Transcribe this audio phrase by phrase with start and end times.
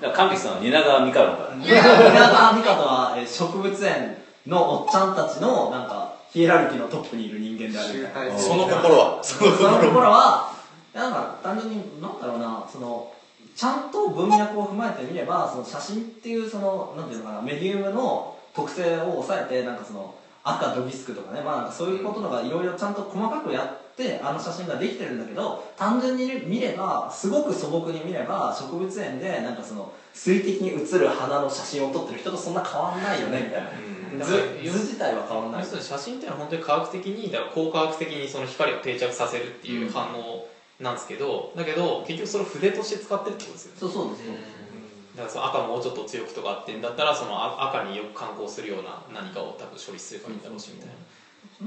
[0.00, 1.56] だから神木さんは蜷川美香のから。
[1.56, 8.38] 蜷川美香とは、えー植物園のおっちゃんたちのなんかヒエラルキーのトップにいる人間であるみたいな。
[8.38, 9.20] その心は。
[9.22, 10.52] その心は
[10.92, 13.12] なんか単純に、なんだろうな、その、
[13.54, 23.85] ちゃんと文脈を踏まえてみれば、その写真っていう、その、なんていうのかな、メディウムの特性を抑えて、なんかその、赤ドギスクとかね、まあなんかそういうこととかいろいろちゃんと細かくやって、
[24.22, 34.24] あの写真ができてるんだけど、単純に見れば、すごく素朴に見れば、植物園で、なんかその、水滴に映る花の写真を撮ってる人とそんな変わんないよね、みたいな。
[34.24, 34.32] 図
[34.70, 35.64] 図自体は変わんない。
[35.64, 40.46] 写真っていうのは本当に科学的にだから高科学的にその光を定着させるっていう反応
[40.80, 43.76] なんですけど、だけど結局それを筆として使ってるってことですよね。
[43.80, 44.26] そうそうです。
[44.26, 44.34] よ。
[45.16, 50.94] だからその赤もうちょっと強くとかあってんだったらその赤赤によく観光するような何かを多分処理すればいいんだろうしみたいな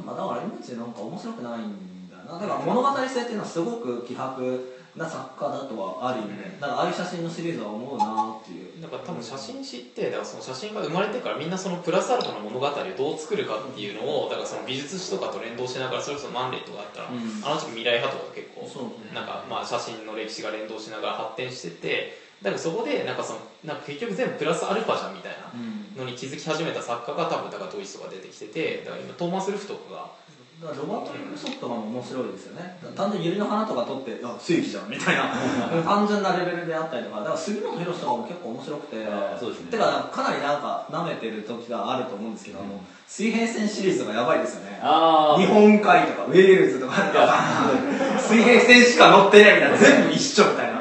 [0.06, 1.99] まあ、だからいまいちなんか面白くないん
[2.38, 8.82] だから物語性っていうのはすごく希薄な作家だとはある意味でだからああいう写真のシリーズは思うなっていう。
[8.82, 17.18] だから多分写真誌ってだからその写真が生まれてからみんなそのプラスアルファの物語をどう作るかっていうのをだからその美術史とかと連動しながらそれこそマンレイとかあったら、うん。
[17.46, 30.12] あの時未来派とか結構そうなんかまあ写真の歴史が連動しながら発展しててだからそこでなんかそのなんか結局全部プラスアルファじゃんみたいなうんのに気づき始めた作家が多分だからドイツとか出てきててだから今トーマス・ルフトとか
[30.60, 32.76] だからロバート・リングソフトが面白いですよね。
[32.94, 35.32] 単純に百合の花とか撮ってあ水木じゃんみたいな
[35.88, 39.08] 単純なレベルであったりとかだから杉本博とかも結構面白くて。
[39.08, 39.72] あそうですね。
[39.72, 44.80] てかかなりなんか舐めてる時があると思うんですけど、あの水平線シリーズとかやばいですよね。
[44.84, 46.94] ああ日本海とかウェールズとか。
[48.20, 49.78] 水平線しか乗ってないみたいな。
[49.78, 50.74] 全部一緒みたいな。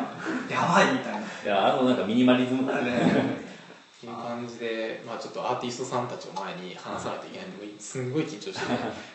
[0.51, 1.19] やばいみたいな。
[1.19, 2.93] いやあのなんかミニマリズム感ね
[4.59, 8.73] じで、まあ、ちょっとアーティストさんたちを前に話さないといけないんですんごい緊張してて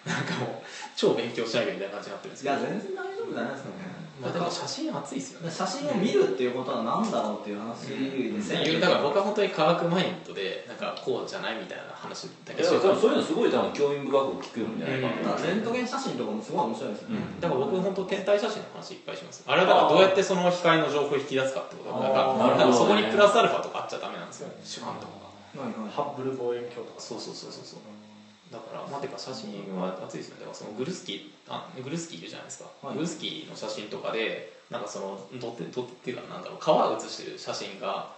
[0.08, 2.56] なんかもう超勉強しなきゃみたいな感じになってるんですけど。
[2.56, 4.04] いや全然大丈夫じゃないですかね。
[4.22, 5.52] まあ、でも写真熱いですよね。
[5.52, 8.80] 写真を見るっていうことは何だろうっていう話ですよね。
[8.80, 19.44] だから僕は本当に科学マインドでなんかこうじゃないみたいな話だいけしてるや多分そういうのすごい多分興味深く聞くんじゃないかな、だからレントゲン写真とかもすごい面白いですよね、だから僕本当天体写真の話いっぱいします。
[19.48, 22.00] あれはだからどうやってその光の情報を引き出すかってこと。
[22.00, 25.22] だからそこにプラスアルファとかあっちゃダメなんですよ主観とか
[25.56, 27.00] ハッブル望遠鏡とか。
[27.00, 27.80] そうそうそうそうそう。
[28.52, 30.41] だからまあてか写真は熱いですよね。
[30.41, 32.96] だからそのグルスキーあグルスキーいるじゃないですか、はい。
[32.96, 36.58] グルスキーの写真とかでなんかそのドってドっていうかなんだろう。
[36.59, 38.14] 川が写してる写真が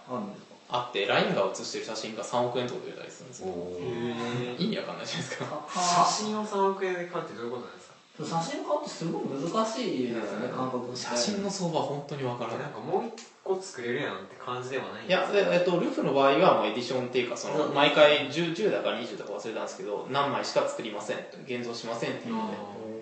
[0.68, 3.48] あってラインが写してる写真が3億円とかで売れたりするんですよ。
[3.48, 5.66] へ意味わかんないじゃないですか。
[6.06, 7.95] 写真を3億円で買うってどういうことなんですか？
[8.24, 10.48] 写真買うってすごい難しいですよね
[10.94, 12.58] 写真の相場は本当にわからない。
[12.60, 15.04] なんかもう一個作れるやんって感じではない。
[15.04, 17.74] んいや、でえっと、ルフの場合はもうエディションっていうかそのうん。
[17.74, 22.50] 毎回 10, 10だか20だか忘れたんですけど何枚しか作りません現像しませんっていうの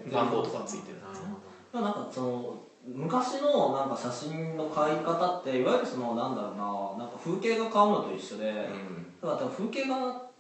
[0.05, 1.23] で番号とかついてるんです
[1.73, 8.69] なんかその昔のなんか写真の買い方っていわゆるそのなんだろうななんか風景画買うのと一緒で、
[9.23, 9.97] だから風景画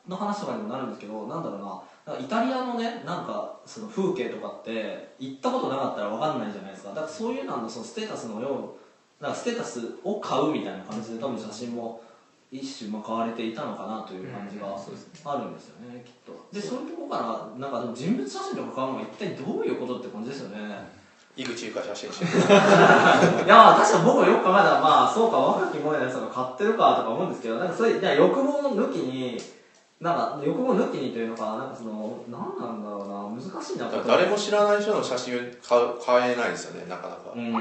[0.06, 1.83] の話とかにもなるんですけどなんだろうな
[2.20, 6.91] イタリアのねなんかその風景とかって行ったことなかったら分かんないじゃないですか。
[6.91, 8.76] だからそういうののそのステータスのよ
[9.20, 12.03] うなんかステータスを買うみたいな感じで多分写真も
[12.53, 16.47] 一種まあ買われていたのかなという感じがあるんですよねきっと。
[16.53, 16.78] でそう。
[16.81, 20.59] いうとこからなんかでも人物写真とか買うのは一体どういうことって感じですよね。
[21.37, 22.22] 井口優香写真集。
[22.28, 29.41] いやまあ確かに僕もよく考えたらまあそうか若き萌えのやつが買ってるかとか思うんですけどなんかそういういや欲望抜きに
[30.04, 35.38] なんか欲望抜きにというのかなんかその何なんだろうな難しいな誰も知らない人の写真を
[35.98, 37.53] 買えないですよねなかなか、うん。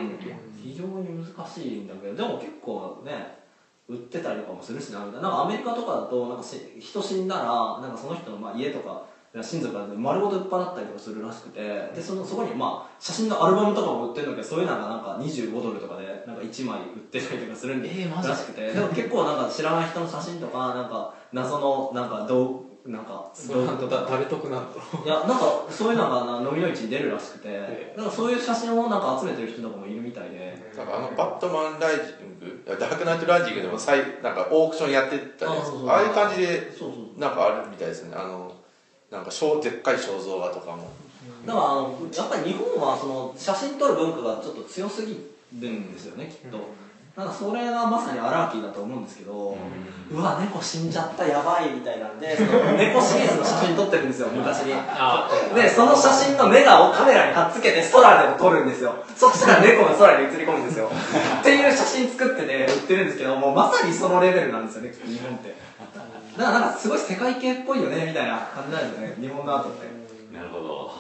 [0.61, 3.39] 非常に難しいんだけどでも結構ね
[3.87, 5.21] 売ってたりとかもするしなみたいな。
[5.21, 9.05] なんかアメリカとかだとなんかし人死んだらなんかその人のまあ家とか
[9.41, 11.61] 親族が丸ごと売っ払ったりとかするらしくて。
[11.95, 18.73] でそのそこにまあ写真のアルバムとかも売ってるんだけどそういうのがなんか25ドルとかでなんか1枚売ってたりとかするんで、えーマジらしくて。
[18.73, 24.05] でも結構なんか知らない人の写真とかなんか謎のなんか道なんかそれはだ。
[24.09, 27.43] 誰得ないやなんかそういうのがな蚤の市に出るらしくて。
[27.45, 30.71] えなんかそういう写真をなんか集めてる人とかもいるみたいで。
[30.75, 35.89] なんかあのバットマンライジングダークナイトライジングでも再なんかオークションやってたりあそうそう。
[35.89, 36.71] ああいう感じで
[37.17, 38.15] なんかあるみたいですね。
[38.15, 38.51] あの
[39.09, 40.91] なんか小でっかい肖像画とかも。
[41.45, 46.57] だからあのやっぱり日本はその写真撮る文化がちょっと強すぎるんですよね、きっと、
[47.15, 49.55] なんかそれがまさにアラーキーだと思うんですけど、
[50.09, 54.73] うわ猫死んじゃったやばいみたいなんでその 猫シリーズの写真撮ってるんですよ昔に。
[54.73, 58.95] あでその写真のネガをカメラに貼っつけて空でも撮るんですよ。
[59.15, 60.89] そしたら猫が空に映り込むんですよ。
[61.41, 65.55] っていう写真作ってて売ってるんですけどもうまさにそのレベルなんですよねきっと日本って。
[66.35, 69.87] だからなんかすごい世界系っぽいよねみたいな感じなんですよね日本のアートって。
[70.35, 70.91] なるほど。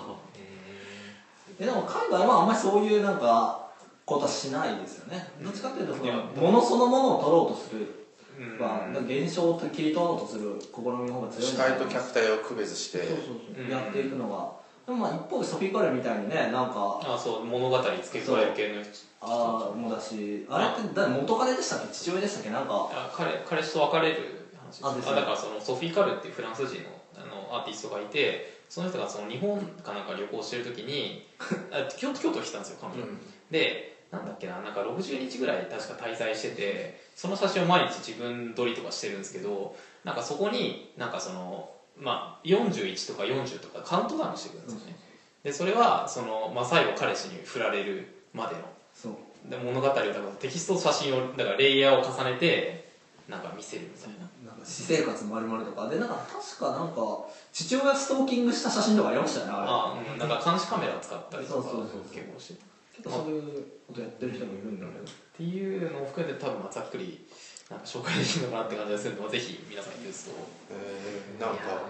[1.59, 3.62] えでも海外はあんまりそういうなんか
[4.05, 5.31] ことはしないですよね。
[5.41, 8.05] どっちかっていうとそのものそのものを取ろうとする。
[8.39, 8.59] うん。
[8.59, 12.99] は現象を切り取ろうとする試みの方が強いん主じゃない体と客体を区別して。
[12.99, 14.63] そうそうやっていくのが。
[14.85, 18.91] でもまあ一方でソフィー・カレルみたいにねなんかあそう物語付け加える系の人。
[19.21, 21.93] ああもだしあれって誰元彼でしたっけ？
[21.93, 22.49] 父親でしたっけ？
[22.49, 22.89] なんか。
[22.91, 27.19] あ彼彼氏と別れる話ですあだからそのソフィー・カルっていうフランス人のあ
[27.53, 31.25] のアーティストがいてその人がその日本かなんか旅行してる時に
[31.71, 33.05] あ京都京都来たんですよ彼女、
[33.51, 44.95] でなんだっけななんか60日ぐらい確か滞在しててその写真を毎日自分撮りとかしてるんですけどなんかそこになんかそのまあ41とか40とかカウントダウンしてくるんですよね、
[45.43, 48.61] でそれはその、まあ、最後彼氏に振られるまでの
[48.93, 49.49] そう。
[49.49, 52.91] で物語をだからテキストと写真をだからレイヤーを重ねて
[53.27, 54.51] なんか見せるみたいな。
[54.51, 55.89] なんか私生活まるまるとか。
[55.89, 60.17] でなんか確かなんか父親ストーキングした写真とかありましたよねああうん。
[60.19, 62.15] なんか監視カメラを使ったりとかそうそうそうそう。
[62.15, 65.05] 結構してたれ結構そういうことやってる人もいるんだけどっ
[65.37, 67.25] ていうのを含めて多分まあざっくり
[67.69, 70.33] なんか紹介できるのかなって感じがするのでぜひ皆さんユースを。
[70.71, 71.81] えーなんか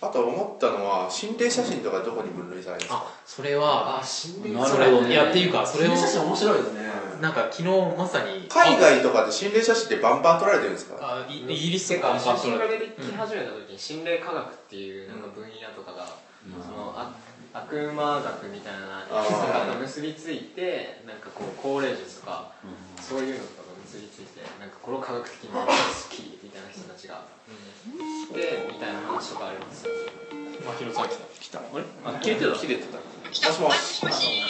[0.00, 3.02] あと思ったのは心霊写真とかどこに分類されるんですか？
[3.04, 6.80] あそれはあ心霊なるそほどねれいやっていうかそれを写真面白いですね
[7.20, 7.48] なんか？
[7.50, 7.68] 昨日
[7.98, 10.94] まさに海外とかで心霊写真ってバンバン撮られてるんですか？
[11.02, 16.06] あいイギリスてかとか写真が出てき始めた時に心霊科学っていうなんか分野とかが、
[16.62, 17.10] そのあ
[17.52, 22.52] 悪魔学みたいなあーとかと結びついてなんかこう高齢術とか
[23.00, 25.66] そういうのとかが結びついてなんかこれを科学的に好
[26.10, 27.24] きみたいな人たちが。
[28.34, 29.86] でみたいな話とかあります。
[29.86, 29.92] よ
[30.66, 31.24] まあヒロさん来た。
[31.40, 31.84] 来たあれ？
[32.04, 32.52] あ切れてた？
[32.52, 32.98] 切れてた。
[32.98, 34.04] もしもし。
[34.04, 34.44] もし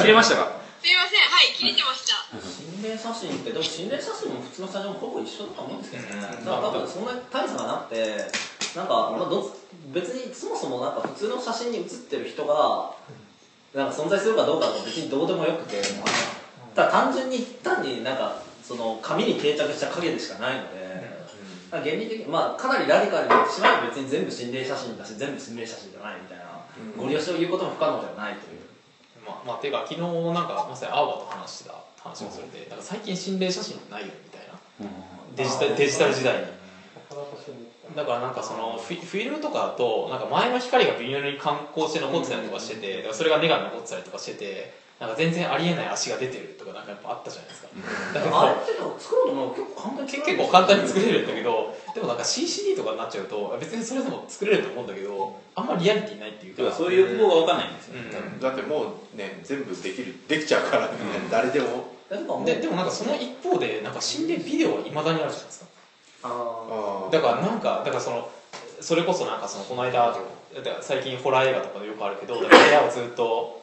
[0.00, 0.64] 切れましたか？
[0.80, 1.20] すいません。
[1.28, 2.24] はい切れてました。
[2.40, 6.44] 心霊写真ってでも心霊写真も普通の写真もほぼ一緒だと思うんですけどね、うん。
[6.44, 8.16] だから多分そんなに大差がなくて
[8.76, 9.50] なんか、まあ、ど
[9.92, 12.90] 別にそもそもなんか普通の写真に写ってる人が
[13.74, 15.80] なんか存在するかどうかは別にどうでもよくて
[16.74, 20.84] ただ単純に単になんかその紙に定着した影でしかないので、
[21.70, 26.44] 原理的にまあかなりラディカルに言ってしまえば別に全部心霊写真だし全部心霊写真じゃないみたいな、
[26.96, 28.60] ご利用しを言うことも不可能ではないという。
[29.26, 34.54] まあまあていうか昨日なんかまさに青葉と話してた話もそれでなんか最近心霊写真ないよみたいな。
[35.36, 36.44] デジタルデジタル時代に
[37.94, 47.68] だからなんかそのフィフィルムとかだとなんか前の光が微妙に観光して残ってたりとかしててそれが根が残ってたりとかしててなんか全然ありえない足が出てるとかなんかやっぱあったじゃないですか。
[48.14, 56.72] だけどあれってでも作ろうと思うと結構簡単にけ結構簡単に作れるんだけどでもなんか CCD とかになっちゃうと別にそれでも作れると思うんだけどあんまリアリティないっていうか。
[56.72, 58.40] そういう欲望が分かんないんですよ、うん。
[58.40, 60.92] だってもうね全部できるできちゃうからね、
[61.30, 61.94] 誰でも。
[62.44, 65.66] ででもなんかその一方でなんか心霊ビデオはいまだにあるじゃないですか。
[65.66, 65.73] ああー
[67.10, 68.28] だからなんかだからその
[68.80, 70.18] それこそなんかそのこの間だか
[70.70, 73.60] ら最近ホラー映画とかでよくあるけど だから部屋をずっと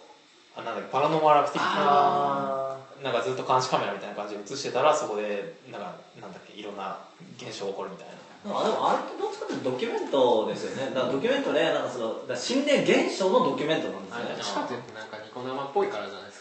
[0.56, 6.98] あなんだっけパラノマルアクティビティあなんかずっと監視カメラみたいな感じで映してたらそこでなんかなんだっけいろんな
[7.38, 8.14] 現象が起こるみたいな。
[8.14, 10.92] ーでもあれってどっちかというとドキュメントですよね。
[10.96, 14.30] だからドキュメントでなんかその心霊現象のドキュメントなんですあよね。
[14.32, 16.41] れどっちかっていうとなんかニコ生っぽいからじゃないです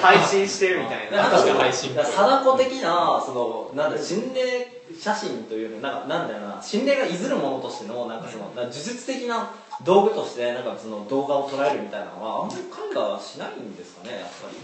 [0.00, 1.22] 配信してるみたいな。
[1.22, 1.58] なんか確かに。
[1.60, 6.62] 配信貞子的なそのなんだ心霊写真というのなんかなんだよな。
[6.62, 9.52] 心霊がいずるものとしてのなんかその、なんか呪術的な
[9.84, 14.56] 道具としてなんかその動画を捉えるみたいなのはあんまり彼らはしないんですかねやっぱり。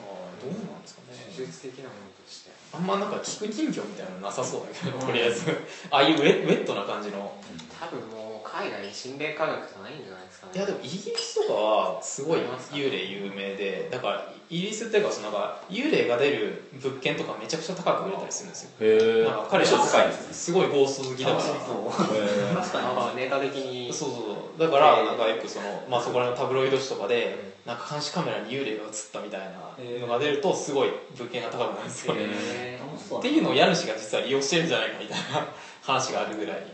[0.00, 1.18] あーどうなんですかね。
[1.30, 2.50] 技術的なものとして。
[2.72, 5.50] あんまなんか聞く人魚みたいなのなさそうだけどとりあえず。
[5.90, 7.34] ああいうウェウェットな感じの。
[7.80, 10.52] 多分もう海外に心霊科学じゃないんじゃないですかね。
[10.54, 12.40] いやでもイギリスとかはすごい
[12.72, 18.70] 幽霊有名でだからイギリスっていうかそのなんか幽霊が出る物件とかめちゃくちゃ高く売れたりするんですよ。
[18.80, 21.54] へなんか彼氏は高いんですすごいゴースト好きだからそう
[21.90, 23.92] 確かになんかネタ的に。
[23.92, 24.60] そうそうそう。
[24.60, 35.46] だからなんかよくその、まあ、そこらのタブロイド紙とかでなんか監視カメラに幽霊が映ったみたいなのが出るとすごい物件が高くなるんですよ、っていうのを家主が実は利用してるんじゃないかみたいな
[35.82, 36.66] 話があるぐらい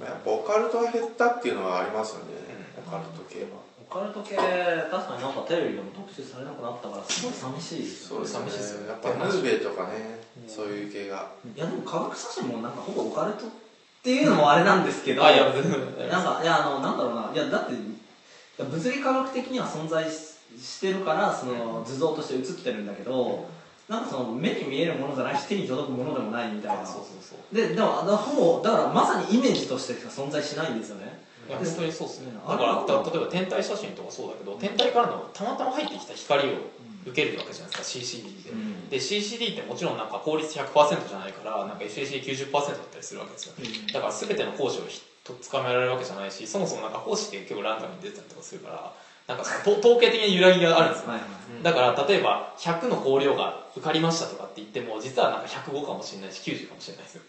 [0.00, 2.34] やっぱオカルトが減ったっていうのはありますよね、
[2.78, 3.68] オカルト系は。
[3.80, 4.44] オカルト系確
[5.08, 8.38] かになんかテレビでも特集されなくなったからすごい寂しいですそうですね。
[8.40, 11.30] 寂しいですよやっぱヌーベとかね、そういう系が。
[11.56, 13.50] いやでも科学写真もなんかほぼオカルトっ
[14.02, 15.72] ていうのもあれなんですけどあいや全然。
[16.10, 17.74] なんかいやあのなんだろうないやだって
[18.62, 23.48] 物理科学的には存在ししてるからその図像として映ってるんだけど
[23.88, 26.82] なんかその目に見えるものじゃないし手に届くものでもないみたいな。
[26.82, 27.54] あそうそうそう。
[27.54, 31.24] ででもあのほぼだからまさにイメージとしてしか存在しないんですよね。
[31.48, 32.32] いや本当にそうですね。
[32.44, 36.52] あだからた例えば天体写真とかそうだけど天体からのたまたま入ってきた光を
[37.06, 38.90] 受けるわけじゃないですか CCD で、うん。
[38.90, 43.54] で CCD ってもちろんなんか効率100%じゃないからなんか FAC90% だったりするわけですよ。
[43.94, 48.92] だから全ての工事をひとつかめられるわけじゃないしそもそもなんか星って結構ランダムに出てたりとかするから
[49.28, 51.10] なんか統計的な揺らぎがあるんですよ。
[51.10, 51.62] はいはい。
[51.62, 57.22] だから例えば100の香料が受かりましたとかって言っても実はなんか105かもしれないし90かもしれないですよ。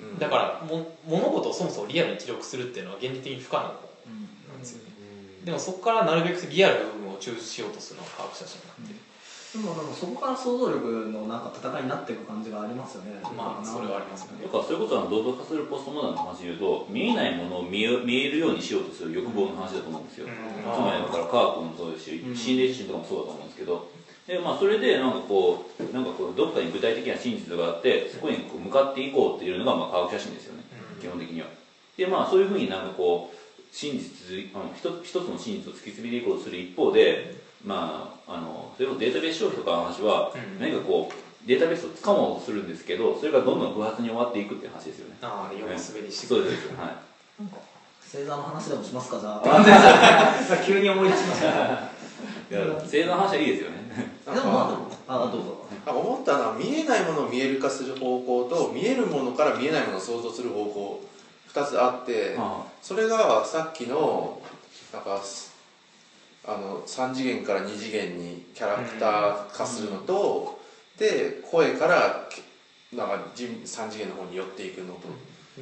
[0.00, 0.18] うん。
[0.18, 3.64] だからも物事をそもそもリアルに記録するっていうのは原理的に不可能
[4.52, 4.92] なんですよね。
[5.44, 8.92] でもそこからなるべくリアルな部分を抽出しようとするのが科学写真なん
[9.56, 13.20] で、でもでもそこから想像力のなんか戦いになっていく感じがありますよね。
[13.36, 14.44] まあそれはありますよね。
[14.44, 20.74] だからそれこそあの道徳化するポストモダンの話で言うと見えないものを見え見えるようにしようとする欲望の話だと思うんですよ、うん。
[20.74, 23.88] つまりだから科学もそうですし心霊写真とかもそうだと思うんですけど。
[24.26, 30.64] で、まあ、それでなんかこうなんかこうどっかに具体的な真実があってそこにこう向かっていこうっていうのがまあ科学写真ですよね、
[31.00, 31.46] 基本的には。
[31.96, 33.36] でまあそういうふうになんかこう
[33.70, 40.60] 真実あの一つ一つの真実を突き詰めていこうとする一方でまああのそれこそデータベース消費とかの話はうん。
[40.60, 45.16] 何かこうデータベースをつかもうとするんですけどそれがどんどん不発に終わっていくっていう話ですよね。
[45.22, 45.80] ああ横滑り
[46.12, 46.96] してそうですはい。
[48.10, 49.20] 星座の話でもしますか？
[49.20, 51.46] じゃあ急に思い出しました。
[52.50, 53.76] いや星座の話はいいですよね。
[54.26, 55.66] でもまあどうぞ。
[55.86, 61.00] 思ったのは見えないものを見える化する方向と見えるものから見えないものを想像する方向
[61.52, 64.40] 2つあってあそれがさっきの
[64.92, 65.20] なんか
[66.46, 70.60] あの3次元から2次元にキャラクター化するのと、
[70.98, 72.28] で声から
[72.94, 75.08] なんか3次元の方に寄っていくのと。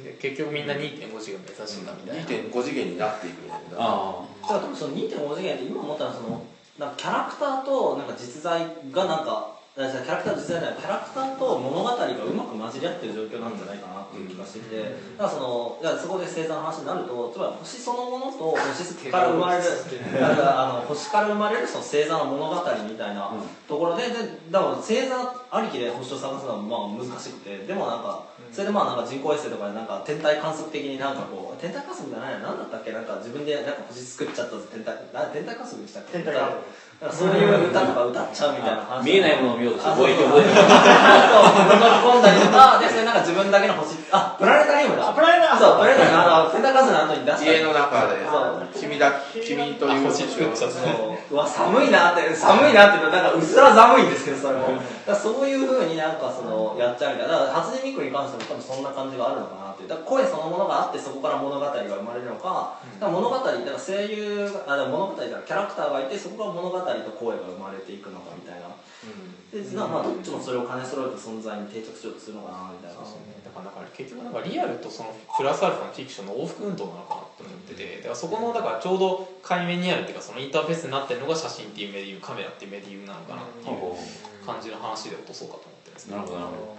[0.01, 6.45] で結局みんな2.5次元目指してたみたいな、2.5次元になっていくみたいなあだから多分その2.5次元って今思ったのはその
[6.77, 14.79] なんかキャラクターとなんか実在がなんかキャラクターと実在じゃないキャラクターと物語がうまく混じり合ってる状況なんじゃないかなっていう気がしてきて、
[15.19, 19.67] だからそのいやそこで星座の話になるとつまり星そのものと星から生まれる
[20.15, 22.55] だからあの星から生まれるその星座の物語
[22.87, 23.35] みたいな
[23.67, 24.15] ところでで
[24.47, 32.93] だから星座ありきで星を探すのはまあ難しくてでもなんかそれでまあなんか人工衛星とかでなんか天体観測的になんかこう天体観測じゃないな何だったっけ？
[32.95, 36.23] なんか自分でなんか星作っちゃった天体な天体観測でしたっけ？
[36.23, 36.63] 天体観測
[37.11, 39.03] そういう歌とか歌っちゃうみたいな話。
[39.05, 40.63] 見えないものを見ようとしてあそう覚えて そう覚えてそう
[41.75, 45.09] 飲み込んだりとかでそれなんか自分だけの星あプラネタリウムだ。
[45.09, 45.79] あプラネタそう。
[45.79, 47.51] プラネタリウムあの天体観測の後に出した。
[47.51, 49.11] 家の中でそう君だ
[49.43, 50.07] 君という。
[50.07, 50.79] あ星作っちゃった。
[50.79, 51.17] そう。
[51.31, 54.67] うわ寒いなって寒いなってなんかうすら寒いんですけどそれも
[55.13, 59.89] そういうふうになんかそのやっちゃうみたいなだから初音ミクに関しても多分そんな感じがあるのかなっていう。
[59.89, 68.73] だから声そのものがあってそこから物語が生まれるのか,、だから物語だから声優があだから物語だからキャラクターがいてそこから物語と声が生まれていくのかみたいな。
[69.53, 73.05] でなまあどっちもそれを兼ね揃えた存在に定着しようとするのかなみたいな。
[73.05, 73.37] そうね。
[73.45, 83.95] だからなんか結局なんかリアルとそのプラスアルファのフィクションの往復運動なのかなと思っててだからそこのだからちょうど海面にあるっていうかそのインターフェースになってるのが写真っていうメディウムカメラっていうメディウムなのかなっていう
[84.45, 86.15] 感じの話で落とそうかと思ってるんですね。
[86.15, 86.75] なるほどなるほ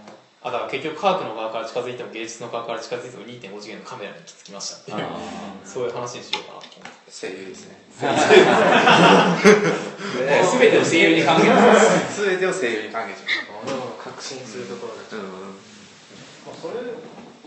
[0.46, 5.18] あだから結局科学の側から近づいても芸術の側から近づいても2.5次元のカメラに行き着きましたっていうあ
[5.66, 7.74] そういう話にしようかなと思って声優ですね。
[7.98, 8.14] 全
[10.70, 11.50] てを声優に還元
[12.14, 12.30] する。
[12.30, 13.22] 全てを声優に還元し
[13.98, 15.16] 確信するところがます、
[16.46, 16.74] まあ、それ、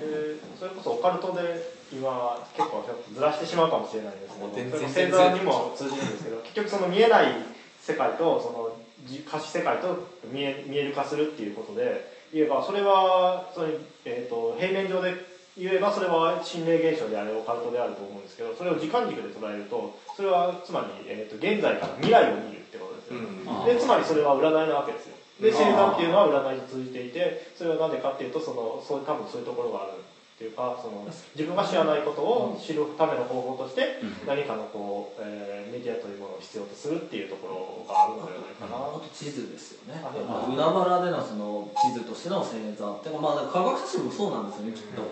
[0.02, 7.34] えーそれこそオカルトで今結構ちょっとずらしてしまうかもしれないですけどもう全然それも星座にも通じるんですけど結局その見えない
[7.80, 8.89] 世界とそのじ
[9.30, 13.68] 可視世界と見え見える化するっていうことで言えばそれはその、
[14.06, 15.14] えー、と平面上で
[15.58, 23.64] 言えばそれは心霊現象であれオカルトであると思うんですけどそれを時間軸で捉えるとそれはつまり、えー、と現在から未来を見るってことですよ、うん。
[23.64, 25.16] あでつまりそれは占いなわけですよ。
[25.42, 29.94] で星座っていうのは占いに通じていてそれは何でかっていうとそのそう多分そういうところがある
[30.40, 31.04] っていうかその
[31.36, 38.90] 自分が知らないことを知るための方法として何かのこう、えーメディアというものを必要とするっていうところがあるのではないかな。
[38.90, 40.02] あと地図ですよね。
[40.02, 45.06] 海原でのその地図としての星座ってまあ科学写真もそうなんですよねきっと、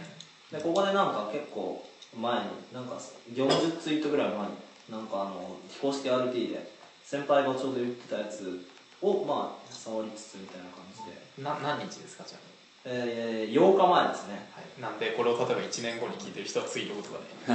[0.52, 1.82] でここでなんか結構
[2.14, 2.98] 前になんか
[3.32, 4.52] 40ツイートぐらい前に
[4.90, 6.70] なんかあの非公式 RT で
[7.02, 8.66] 先輩がちょうど言ってたやつ
[9.00, 12.51] をまあ触りつつみたいな感じで、な何日ですかちなみに
[12.84, 14.46] えー、8日前ですね。
[14.52, 17.24] はい、なんでこれを例えば1年後に聞いてる人はツイートとかで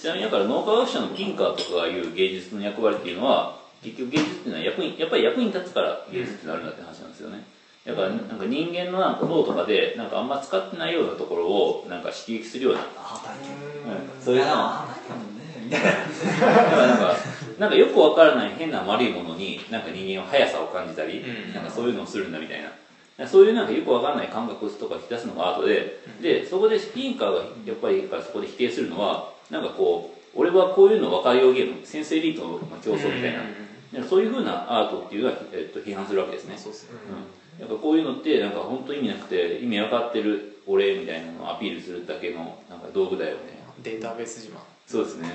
[0.00, 7.44] ちなみにだから脳科学者の金貨とかいう芸術の役割っていうのは結局芸術っていうのは役にやっぱり役に立つから芸術ってなるんだって話なんですよね。
[7.84, 12.80] だからなんか人間のなんか脳とかでなんかあんま使ってないようなところをなんか刺激するような、
[14.20, 14.88] そういうのは。
[15.68, 15.86] なだか
[16.76, 17.16] らなんか
[17.58, 21.54] なんかよくわからない変な悪いものになんか人間は速さを感じたり、うん。
[21.54, 22.70] なんかそういうのをするんだみたいな
[23.26, 33.34] そういうなんかよくわからない感覚とか引き出すのがアートで、でそこでピンカーがやっぱりそこで否定するのはなんかこう俺はこういうの分かるようゲーム先生リートの競争みたい
[33.92, 36.54] な、そういうふうなアートっていうのは、えっと、批判するわけですね。
[36.58, 36.98] そうですね。
[37.58, 43.64] うん、なんかこういうのってなんか本当意味なくて意味分かってる俺みたいなのをアピールするだけのなんか道具だよね。
[43.82, 44.60] データベース自慢。
[44.86, 45.28] そうですね、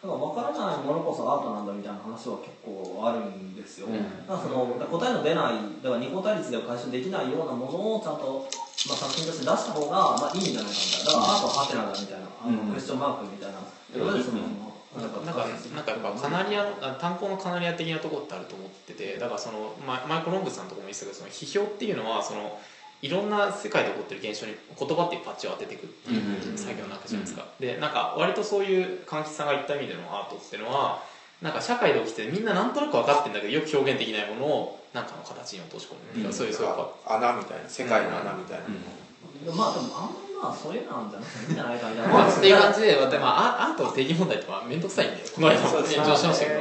[0.00, 4.00] だから分からないものこそアートなんだみたいな話は結構あるんですよ、うん。
[4.00, 8.48] だからその答えの出ないだから二項対立では解消できないようなものをちゃんと、
[8.88, 16.64] まあ、作品として出した方が、まあ、いいんじゃないかみたいなだからアートはハテナだみたいな、あのうんクエスチョンマークみたいな、うんそのなんかなんかなんかやっぱカナリア
[17.00, 22.58] 炭鉱のカナリア的なところってあると思っててだからそのママイコロンブスさんとかも言ってたけどその批評っていうのはその
[23.02, 31.02] いろんな世界で起こってる現象に言葉っていうパッチを当てていくっていう作業なわけじゃないですか、でなんか割とそういう柑橘さんが言った意味でのアートっていうのは
[31.40, 41.48] なんか社会で起きてみんななんとなく分かってるんだけどよく表現できないものをなんかの形に落とし込むっていうか、そういうそういうパ穴みたいな世界の穴みたいな、まあでもあんままそういうのなんじゃなくてい。
[41.50, 46.60] いんじゃないかみたいな、まあ、っていう感じで、でまあ、アアートの定義問題ってまあ面倒くさいんで、この間も炎上しましたけど、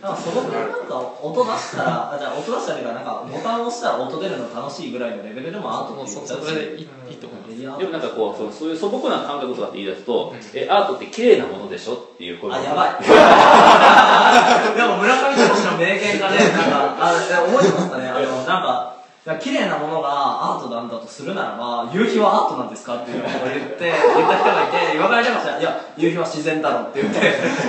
[0.00, 7.52] なんかそこでなんか音出したら、あじゃあ音出したらいなんかボタンを押したら音出るの楽しいぐらいのレベルでもアートもうそっていうそれでいいと思います。
[7.54, 11.94] いやでもなんかこうそのそういう素朴な感覚とかって言い出すと、えアートって綺麗なものでしょ？
[11.94, 12.94] っていう声あ、やばい。
[13.02, 18.08] でも村上隆の名言がね、なんか、あ思い出ましたね。
[18.08, 18.97] あの、なんか、
[19.36, 25.60] 綺麗なものがアートなんだとするならば、夕日はアートなんですかっていうのを言って、言った人がいて、言われてました。
[25.60, 27.20] いや、夕日は自然だろって言って、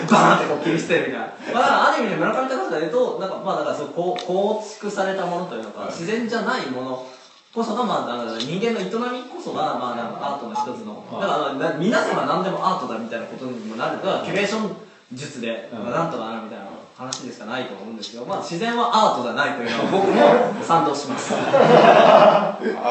[0.10, 1.26] バーンってこう切り捨てるみたいな。
[1.54, 7.06] まあ、だからある意味で村上隆で言うと、なんか、まあだからそう、こう構築されたものというのか、自然じゃないもの、
[7.54, 13.98] こそが、まあ、だから人間の営みこそが、まあ、なんかアートの一つの、だから、まあ、皆様何でもアートだみたいなことにもなる。
[13.98, 14.76] から、キュレーション
[15.14, 16.69] 術で、まあ、なんとかなるみたいな
[17.00, 21.34] 話でしかないと思うんですけど、まあ、自然はアートじゃないというのは、 僕も賛同します。
[21.34, 22.86] アーティファ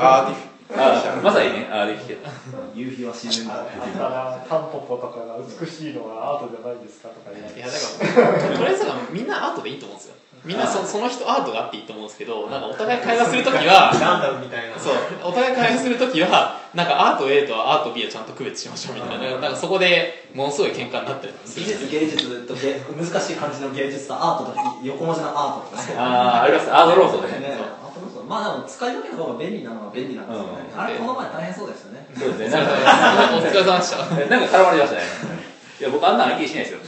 [0.00, 2.30] アーティフあまさにねあーできてた
[2.74, 3.54] 夕日は自然だ。
[3.54, 3.68] だか
[4.02, 10.14] らタンポポとかが美しいのはアートじゃないですかとかいやだからとりあえずはみんなアートでいいと思うんですよ
[10.46, 19.40] みんなそその人アートがあっていいと思うんですけどなんかお互い会話するときはガンダムみたいなそうお互い会話するときはなんかアート A とアート B はちゃんと区別しましょうみたいな。
[19.40, 21.64] なんかそこでものすごい喧嘩になったりとかする。
[21.64, 25.94] 美術、芸術と芸難しい感じの芸術とアートと横文字のアートとかね。
[25.96, 26.70] あーあります。
[26.70, 28.28] アートローソでね、ねアートローソン。
[28.28, 30.50] まあでも使い分けた方が便利なのは便利なんですよね。
[30.70, 30.80] うん。
[30.80, 32.06] あれ、この前大変そうですよね。
[32.14, 32.46] そうですね。
[32.46, 33.96] おなんか 疲れ様でした。
[33.96, 35.46] なんか絡まれましたね。
[35.78, 36.78] いや僕あんな相手しないですよ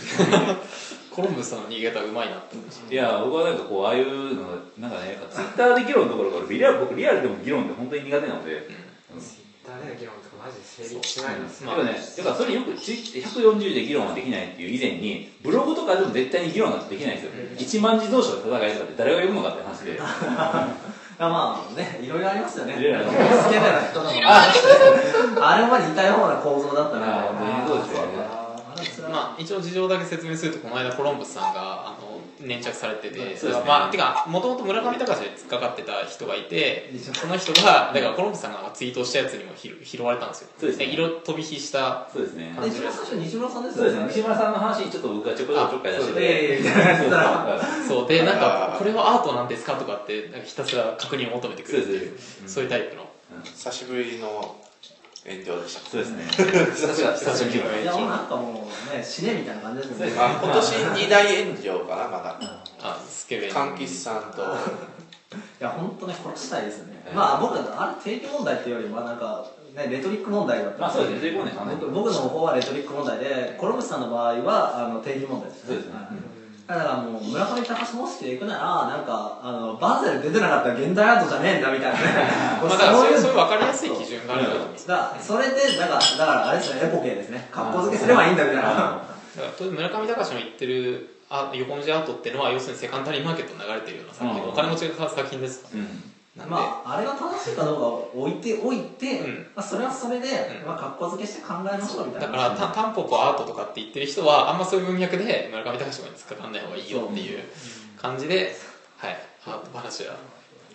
[1.18, 8.70] コロンブスさんの逃げ方うまいなって思いましたいや僕はなんかこうああいうのなんかねツイッターで議論のところからリアル僕リアルでも議論って本当に苦手なので、
[9.66, 19.98] 誰の議論とかマジで成立しないですまあだからね、だからそれよくツイ140で議論はできないっていう以前にブログとかでも絶対に議論なんてできないんですよ、1万字同士の戦いとかって誰が読むのかって話で。
[21.18, 22.78] まあね、いろいろありますよね。
[22.78, 24.14] いろいろありますスケベな人とか。
[25.50, 28.17] あれまで似たような構造だったら、あーそうですよね
[29.10, 33.64] まあ、一応事情だけ説明するとこの間コロンブスさんがあの粘着されてて、そうですね。
[33.66, 40.48] まあ、てかもともと村上隆で突っかかってた人がいてその人がだからコロンブスさんがツイートしたやつにも拾拾われたんですよ。
[40.58, 40.86] そうですね。
[40.86, 42.56] 色飛び火したそうですね。
[42.60, 44.06] で一番最初西村さんですよそうですね。
[44.08, 46.20] 西村さんの話にちょっと僕がちょこちょこちょっかい出して。
[46.20, 53.08] いやいやいやみたいなやつだそうでなんかこれはアートなんですかとかってなんかひたすら確認を求めてくるっていうそういうタイプの。
[53.44, 54.56] 久しぶりの
[55.28, 55.90] 炎上でした。
[55.90, 56.24] そうですね。
[56.26, 60.12] 久しぶり久しぶりのいやもうなんかもうね、死ねみたいな感じですよね。
[60.18, 62.38] あ今年二大炎上かなまだ。
[62.80, 64.42] あスケベ柑橘さんと。
[64.42, 67.12] いや、本当ね、殺したいですよね。
[67.14, 69.44] まあ僕はあれ定義問題っていうよりは、なんか、
[69.76, 71.32] ね、レトリック問題だったまあそうですね。
[71.32, 75.94] 僕僕の方はレトリック問題で、コロムスさんの場合はあの定義問題ですそうですね。
[75.94, 76.37] はい
[76.68, 78.60] だからもう村上隆方式で行くなら
[78.92, 82.04] なんかあのバゼル出てなかったら現代アートじゃねえんだみたいなね。
[82.60, 84.72] まあ、だからそういうそういう分かりやすい基準があるんだと思うん。
[84.74, 84.86] です
[85.26, 87.48] それでだからだからあれですよねエポケーですね。
[87.50, 88.62] 格好付けすればいいんだみたいな。
[88.62, 94.50] だから当然村上隆の言ってるあ横文字アートっていうのは要するにセカンダリーマーケットに流れてるような作品、うん。
[94.50, 96.12] お金持ちが買う作品ですうん
[96.46, 99.46] まああれが正しいかどうかを置いておいて、うん。
[99.56, 100.28] まあ、それはそれで、
[100.60, 100.66] うん。
[100.66, 102.26] まあ格好付けして考えましょうみたいな。
[102.26, 107.40] だからタタンポポアートとかって言ってる人はあんまそういう文脈で村上隆に突っかかんない方がいいよっていう
[107.96, 108.54] 感じで、
[108.98, 110.16] はいアート話は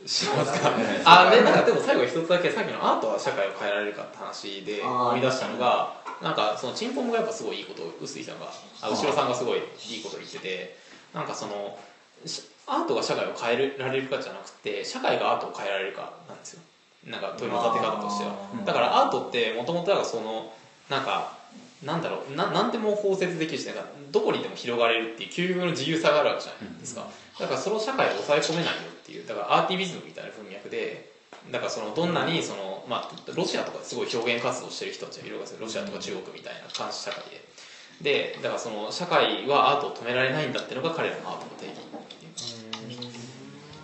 [0.05, 0.71] しますか。
[1.05, 8.47] あでなんかでも最後に一つだけさっきのアートは社会を変えられるかって話で思い出したのがなんかそのチンポムがやっぱすごいいいことを臼井さんが
[8.81, 10.77] あ後ろさんがすごいいいことを言ってて
[11.13, 11.77] なんかその
[12.25, 16.61] しアートが社会を変えられるかじゃなくて社会がアートを変えられるかなんですよ。
[17.05, 18.35] なんか問いの立て方としては。
[18.65, 20.53] だからアートってもともとはその
[20.89, 21.37] なんか
[21.83, 23.83] なんだろうななんでも包摂できるしなんか。
[24.13, 27.07] どこにでも広がれるっていう究極の自由さがあるわけじゃないですか。
[27.39, 31.11] だからその社会を抑え込めないよっていうだからアーティビズムみたいな文脈で
[31.51, 35.65] だからそのどんなにその、まあ、ロシアとかですごい表現活動してる人たちがいるわけですよ。
[35.65, 37.41] ロシアとか中国みたいな監視社会で。
[38.01, 41.77] でだからその社会はアートを止められないんだっていうのが彼らのアートの定義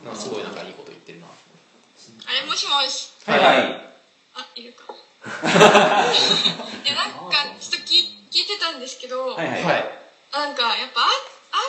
[0.10, 1.28] なんかすごいなんかいいこと言ってるな。
[1.30, 3.14] あれもしもし。
[3.30, 3.94] はいはい。
[4.34, 4.90] あいるか。
[5.30, 9.64] いやなんかちょっと聞い聞いてたんですけど、はいはい。
[9.64, 9.86] はい。
[10.34, 11.12] なんかやっぱアアー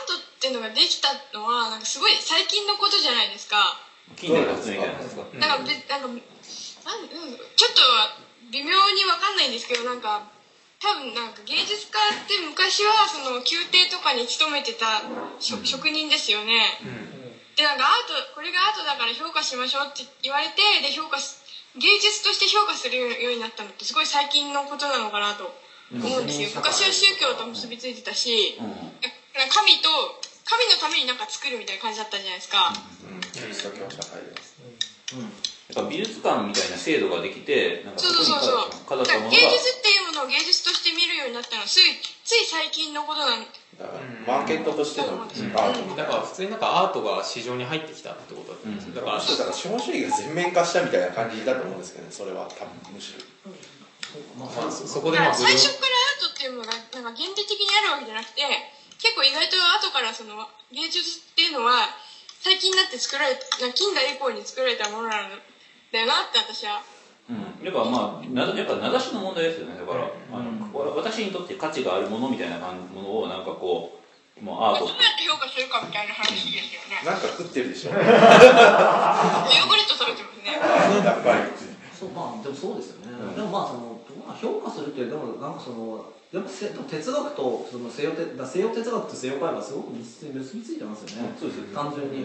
[0.08, 3.76] トっていうのができたのはなんかすごい最近のことじゃないですか。
[4.16, 5.22] 近代発みたいなですか。
[5.34, 6.20] なんかべなんかなんうん。
[7.56, 7.82] ちょっと
[8.50, 10.22] 微妙にわかんないんですけどなんか
[10.80, 15.02] 多分なんか芸術家って昔はその宮廷とかに勤めてた
[15.38, 16.80] 職職人ですよね、
[17.60, 21.36] でなんかアートこれがアートだから評価しましょうって言われてで評価す
[21.76, 25.52] 芸術として評価するようになったのってすごい最近のことなのかなと
[25.92, 28.70] 思うんですよ、昔は宗教と結びついてたし、なん
[29.50, 29.90] か神と
[30.46, 32.70] 神のためになんか作るみたいな感じだったじゃないですか、
[33.34, 39.30] キリスト教社会でやっぱ美術館みたいな制度ができてなんかそうそそうそうそう。
[39.30, 41.94] 芸術っていうものを芸術として見るようになったのはつい
[42.24, 43.46] つい最近のことなん
[43.78, 45.96] だからマーケットとしてのアート。
[45.96, 48.94] だから普通になんかアートが市場に入ってきたってことだと思うんですよ。
[48.94, 53.24] だからむしろだから資本主義が全面化したみたいな感じだと思うんですけどねそれは多分むしろ。
[54.36, 58.42] まあそそこでだまあ最初からアートっていうのがなんか原理的にあるわけじゃなくて
[58.98, 61.88] 結構意外と後からその芸術っていうのは
[62.42, 65.30] 最近になって作られた近代以降に作られたものなん
[65.92, 66.82] だよなって私は
[67.30, 74.00] うん、やっぱまあなやっぱ名指しの問題ですよねだから、あのわ私にとって価値があるものみたいな感じものをなんかこ
[74.40, 74.86] うもうアート。
[74.86, 76.98] どうやって評価するかみたいな話ですよね。
[77.04, 77.90] なんか食ってるでしょ。
[77.94, 80.58] ヨーグルト食べてますね。
[81.04, 86.00] やっぱりそうまあでもそうですよね、でもまあその、まあ、評価するっていうでもなんかその
[86.32, 91.74] やっぱせ哲学とその西洋哲だ西洋哲学と西洋絵画がすごく密接に結びついてますよね、そうですよね。
[91.74, 92.24] 単純に、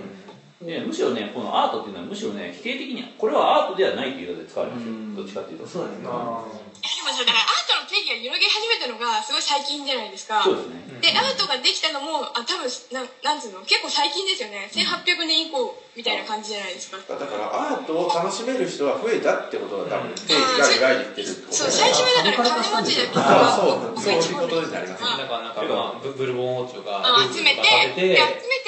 [0.62, 5.16] ね、むしろねこのアートっていうのはむしろね否定的にこれはアートではないという言い方で使われますよ、うん。
[5.16, 5.68] どっちかっていうと。
[5.68, 6.04] そうですね。
[6.04, 10.44] でもさだからアートの定義が揺らぎ始めたのがすごい最近じゃないですか。
[10.44, 10.86] そうですね。
[11.02, 14.72] でアートができたのもあ多分なんなんつうの結構最近ですよね。
[14.72, 17.04] 1800年以降みたいな感じじゃないですか。
[17.04, 25.10] だからアートを楽しめる人が増えたってことが多分定義が揺らいでいってるってことそう最初はだから金持ちだけあそうそういうことになりますね。
[25.20, 25.28] なん。
[25.28, 28.65] かなんかまあブブルボン王朝が集めて集めて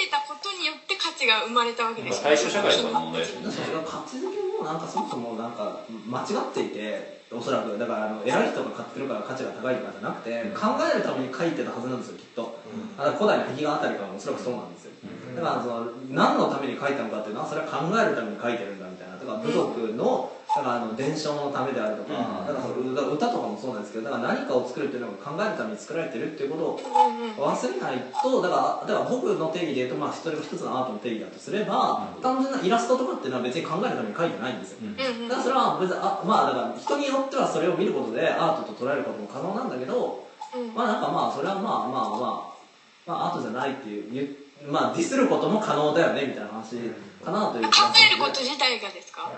[1.17, 3.55] 値が生まれたわけですよ大衆社会とかの問題ですよね。
[3.85, 7.77] 価値づけもなんかそもそもなんか間違っていておそらく。
[7.77, 12.59] だからあの偉い人が買ってるから価値が高いとかじゃなくて、考えるために書いてたはずなんですよきっと、
[12.95, 14.91] だから古代の壁画あたりからもおそらくそうなんですよ、
[15.35, 26.63] だからその何のために書いたのかっていうのはそれは考えるために書いてるんだみたいなだから部族のだからあの伝承のためであるとか,、だから歌歌とかもそうなんですけどだから何かを作るっていうのが考えるために作られてるっていうこと
[27.41, 34.79] を忘れないとだからだから僕の定義で言うとまあそれが一つのアートの定義だとすれば、単純なイラストとかっていうのは別に考えるために書いてないんですよ、
[35.29, 40.73] だからそれは別にあまあだから人によってはそれを見ることでアートと捉えることも可能なんだけどうん。
[40.73, 42.53] まあなんかまあそれはまあまあまあ
[43.05, 44.35] まあアートじゃないっていう
[44.67, 46.77] まあディスることも可能だよねみたいな話。
[47.23, 48.07] かなという考気がする。
[48.07, 49.29] えること自体がですか？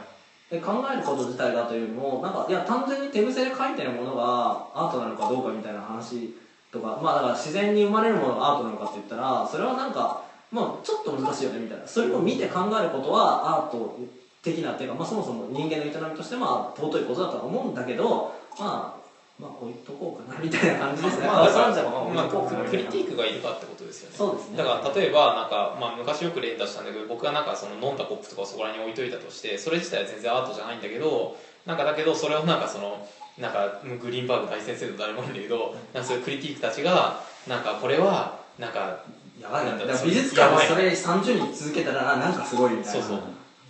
[0.50, 6.34] で考えること自体がというよりもなんかいや単純に手癖で書いてるものがアートなのかどうかみたいな話
[6.72, 14.00] とかまあだから自然に生まれるものがアートなのかって言ったらそれはなんかまあちょっと難しいよねみたいなそれを見て考えることはアート
[14.42, 18.99] 的なっていうか、まあ、そもそも人間の営みとしてまあ尊いことだとは思うんだけどまあ
[19.40, 21.28] まあ置いとこうかなみたいな感じですね。
[21.28, 24.18] まあ、だからそうなんじゃまあ置いまあとこうかなクリティークがいるかってことですよね。
[24.18, 24.58] そうですね。
[24.58, 33.08] だから例えばなんか、まあ、昔よく例に出したんだけど僕がなんかその飲んだコップとかをそこらに置いといたとしてそれ自体は全然アートじゃないんだけどなんかだけどそれをなんかその
[33.40, 39.06] なんかグリーンバーグ大先生と誰もいるんだけどなんかそういうクリティークたちがなんかこれはなんか
[39.42, 39.72] やばいな。
[40.04, 42.92] 美術館でそれ30人続けたらなんかすごいみたいな。
[42.92, 43.22] そうそう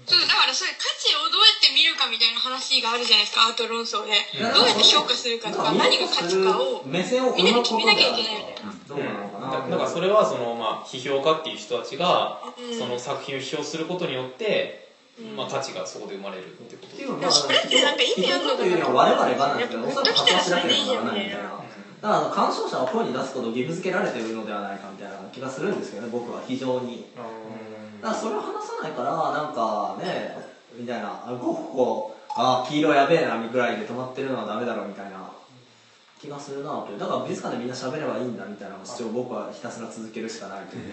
[0.10, 4.17] そうだからそういう価値をどうやって見るかみたいな話があるじゃないですかアート論争で。
[4.41, 4.50] うん。
[4.50, 8.74] どうやって評価するかとか何が価値かを目線をみんなで決めなきゃいけないみたいな。
[8.89, 12.74] どうなのかな、だだからそれはその、まあ、批評家っていう人たちがうん。
[12.74, 14.89] その作品を批評することによって、
[15.22, 15.38] うん。
[15.38, 16.88] まあ、価値がそこで生まれるってこと。
[16.88, 18.80] っていうのでもそれってなんか意味あるのかなという。
[18.80, 21.54] のは我々がなんですけどおそらく発話しなければならないみたいな。
[21.54, 21.60] うん
[22.02, 27.06] だから鑑賞者を声に出すことを義務付けられているのではないかみたいな気がするんですけどね僕は非常に
[28.02, 30.38] だからそれを話さないからなんかね
[30.78, 31.24] みたいな。
[31.26, 35.30] あゴッホあ黄色やべえなぐらいで止まってるのはダメだろみたいな。
[36.20, 37.00] 気がするなという。
[37.00, 40.84] だから美術館でみんな喋ればいいんだみたいな主張を僕はひたすら続けるしかないという。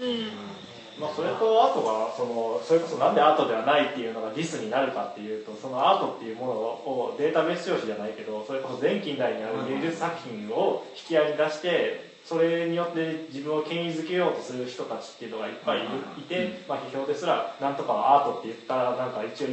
[0.00, 15.80] うんまあ、それとあとがそのそれこそなんでアートではないっていうのがディスになるかっていうとそのアートっていうものをデータベース用紙じゃないけどそれこそ全近代にある芸術作品を引き合いに出してそれによって自分を権威づけようとする人たちっていうのがいっぱい
[16.18, 19.48] いて、まあ、批評ですらなんとかアートって言ったらなんか一応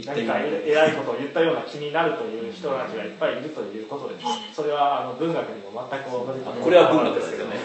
[0.00, 4.24] 何か偉いことを言ったような気になるという人たちがいっぱいいるということです。
[4.56, 7.60] それはあの文学にも全く同じこれは文学ですよね。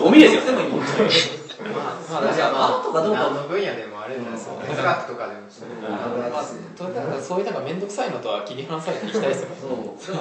[0.00, 0.42] ゴミですよ。
[2.08, 6.44] まあ、だから、まあ、アートかどうか何の分野でもあるんじゃないですか、哲学とかでもそういうまあ、
[6.78, 10.16] とだからそういうなんか面倒くさいのとは切り離されていきたいですよねそう。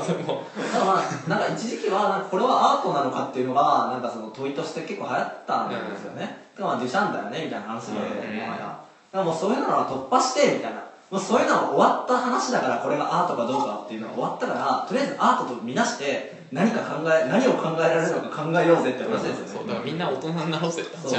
[0.74, 8.36] だまあなんか一時期はなんかこれはアートなのかっていうのがなんかその問いとして結構流行ったんですよね、だからまあデュシャンだよねみたいな話で、うん。
[8.36, 8.58] もはや。
[8.58, 8.87] だ
[9.18, 10.86] からもうそういうのは突破してみたいな。
[11.10, 19.64] もうそういうのは終わった話だからこれがアートかどうかっていうのは終わったからとりあえずアートとみなして何か考え何を考えられるのか考えようぜって話ですよね。
[19.64, 21.16] そうだからみんな大人になろうぜって話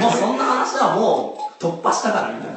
[0.00, 2.50] もうそんな話はもう突破したからみたい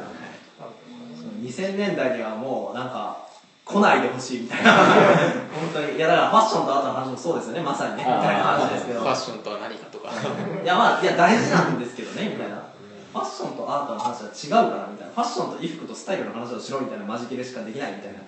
[1.44, 3.18] 2000年代にはもうなんか
[3.66, 4.72] 来ないでほしいみたいな。
[4.72, 5.96] 本当に。
[5.96, 7.60] いやだからファッションとアートの話もそうですよね。
[7.60, 8.04] まさにね。
[8.04, 9.00] みたいな話ですけど。
[9.00, 10.08] ファッションとは何かとか。
[10.08, 12.69] いやまあいや大事なんですけどねみたいな
[13.12, 15.12] ファッションとアートの話は違うからみたいな。
[15.14, 18.20] ファッションと衣服とスタイルの話をしろみたいなマジ切れしかできないみたいな。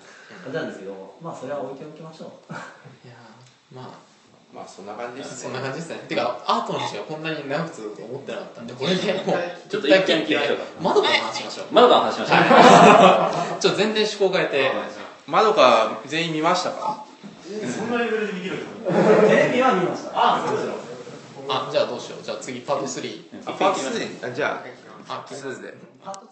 [0.42, 2.52] 感じなんですけどまあそれは置いておきましょう。
[2.52, 2.56] い
[3.08, 3.88] やーまあ
[4.52, 5.96] まあそんな感じですそんな感じですね。
[6.08, 8.60] てかアートの話がこんなに長く続くと思ってなかった。
[8.62, 9.36] んでこれでもう
[9.68, 10.64] ちょっと一回切りましょうか。
[10.82, 11.66] 窓から話しましょう。
[11.72, 14.72] まだ話しましょう ちょっと全然思考変えて。
[15.28, 17.04] まどか全員見ましたか？
[17.46, 18.56] そんなレベルで見る
[19.28, 20.10] テレビは見ました。
[20.14, 20.72] あそうですよ
[21.68, 22.22] あじゃあどうしよう。
[22.22, 23.80] じゃあ次パート3あパート
[24.24, 24.62] 3あじゃ
[25.08, 25.24] あ。
[25.24, 26.26] あそうですねパート